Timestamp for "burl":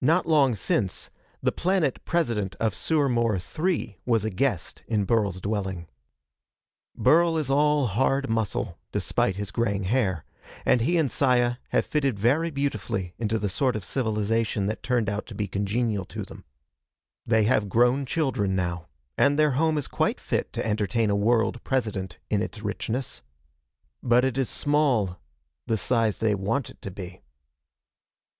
6.96-7.36